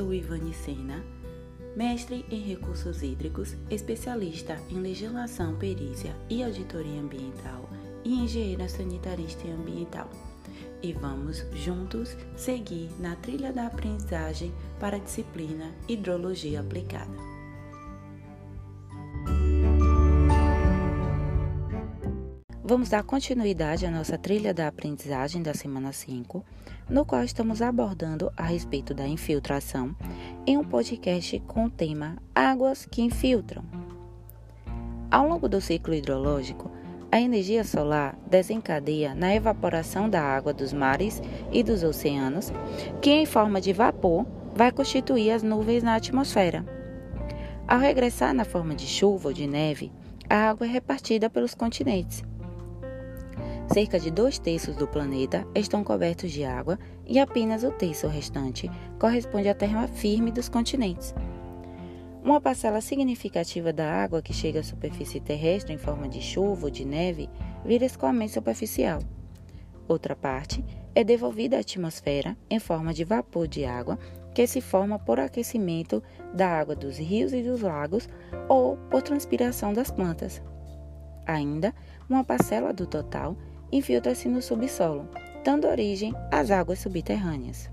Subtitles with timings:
[0.00, 1.04] sou Ivane Sena,
[1.76, 7.68] mestre em recursos hídricos, especialista em legislação, perícia e auditoria ambiental
[8.02, 10.08] e engenheira sanitarista e ambiental.
[10.82, 17.29] E vamos juntos seguir na trilha da aprendizagem para a disciplina Hidrologia Aplicada.
[22.70, 26.44] Vamos dar continuidade à nossa trilha da aprendizagem da semana 5,
[26.88, 29.92] no qual estamos abordando a respeito da infiltração
[30.46, 33.64] em um podcast com o tema Águas que infiltram.
[35.10, 36.70] Ao longo do ciclo hidrológico,
[37.10, 42.52] a energia solar desencadeia na evaporação da água dos mares e dos oceanos,
[43.02, 46.64] que em forma de vapor vai constituir as nuvens na atmosfera.
[47.66, 49.90] Ao regressar na forma de chuva ou de neve,
[50.28, 52.29] a água é repartida pelos continentes.
[53.72, 56.76] Cerca de dois terços do planeta estão cobertos de água
[57.06, 58.68] e apenas o terço restante
[58.98, 61.14] corresponde à terra firme dos continentes.
[62.20, 66.70] Uma parcela significativa da água que chega à superfície terrestre em forma de chuva ou
[66.70, 67.30] de neve
[67.64, 68.98] vira escoamento superficial.
[69.86, 73.96] Outra parte é devolvida à atmosfera em forma de vapor de água
[74.34, 76.02] que se forma por aquecimento
[76.34, 78.08] da água dos rios e dos lagos
[78.48, 80.42] ou por transpiração das plantas.
[81.24, 81.72] Ainda,
[82.08, 83.36] uma parcela do total
[83.72, 85.08] infiltra-se no subsolo,
[85.44, 87.70] dando origem às águas subterrâneas.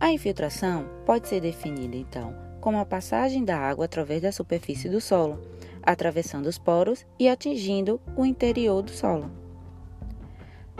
[0.00, 5.00] A infiltração pode ser definida, então, como a passagem da água através da superfície do
[5.00, 5.40] solo,
[5.82, 9.30] atravessando os poros e atingindo o interior do solo.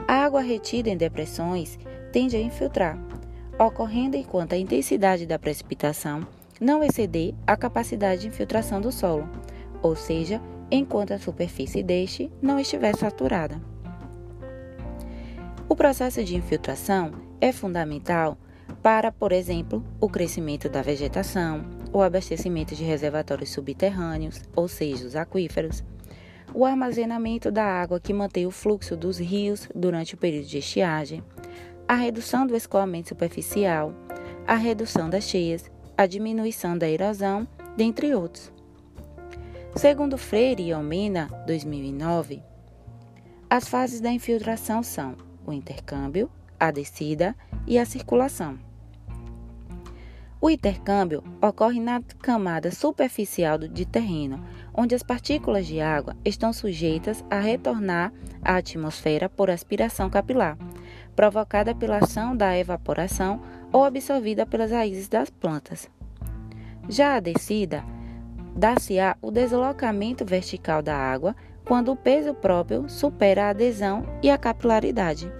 [0.06, 1.78] A água retida em depressões
[2.12, 2.98] tende a infiltrar,
[3.58, 6.26] ocorrendo enquanto a intensidade da precipitação
[6.60, 9.28] não exceder a capacidade de infiltração do solo,
[9.82, 10.40] ou seja,
[10.70, 13.60] enquanto a superfície deste não estiver saturada.
[15.68, 18.38] O processo de infiltração é fundamental
[18.82, 25.16] para, por exemplo, o crescimento da vegetação, o abastecimento de reservatórios subterrâneos, ou seja, os
[25.16, 25.82] aquíferos,
[26.54, 31.22] o armazenamento da água que mantém o fluxo dos rios durante o período de estiagem,
[31.86, 33.94] a redução do escoamento superficial,
[34.46, 37.46] a redução das cheias, a diminuição da erosão,
[37.76, 38.57] dentre outros.
[39.76, 42.42] Segundo Freire e Almena, 2009,
[43.48, 45.14] as fases da infiltração são
[45.46, 47.36] o intercâmbio, a descida
[47.66, 48.58] e a circulação.
[50.40, 57.24] O intercâmbio ocorre na camada superficial de terreno, onde as partículas de água estão sujeitas
[57.30, 58.12] a retornar
[58.42, 60.56] à atmosfera por aspiração capilar,
[61.14, 63.40] provocada pela ação da evaporação
[63.72, 65.88] ou absorvida pelas raízes das plantas.
[66.88, 67.84] Já a descida
[68.54, 74.38] dar-se-á o deslocamento vertical da água quando o peso próprio supera a adesão e a
[74.38, 75.30] capilaridade.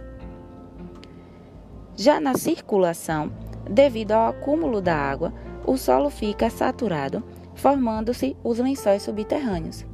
[1.96, 3.32] Já na circulação,
[3.68, 5.32] devido ao acúmulo da água,
[5.66, 7.24] o solo fica saturado,
[7.54, 9.84] formando-se os lençóis subterrâneos.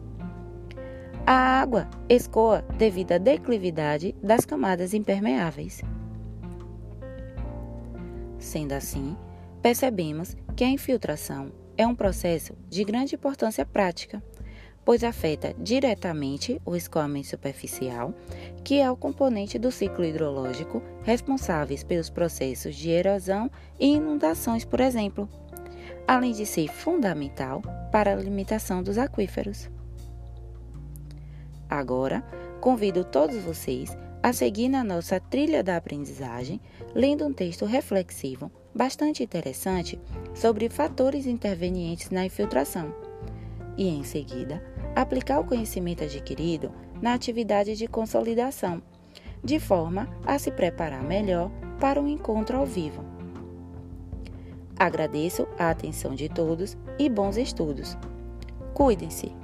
[1.27, 5.81] A água escoa devido à declividade das camadas impermeáveis.
[8.39, 9.17] Sendo assim,
[9.63, 14.23] percebemos que a infiltração é um processo de grande importância prática,
[14.85, 18.15] pois afeta diretamente o escoamento superficial,
[18.63, 24.81] que é o componente do ciclo hidrológico responsáveis pelos processos de erosão e inundações, por
[24.81, 25.29] exemplo,
[26.07, 29.71] além de ser fundamental para a limitação dos aquíferos.
[31.69, 32.23] Agora,
[32.61, 36.61] convido todos vocês a seguir na nossa trilha da aprendizagem,
[36.95, 40.01] lendo um texto reflexivo bastante interessante
[40.35, 42.93] sobre fatores intervenientes na infiltração
[43.77, 44.63] e, em seguida,
[44.95, 48.83] aplicar o conhecimento adquirido na atividade de consolidação,
[49.43, 53.05] de forma a se preparar melhor para um encontro ao vivo.
[54.77, 57.97] Agradeço a atenção de todos e bons estudos.
[58.73, 59.44] Cuidem-se!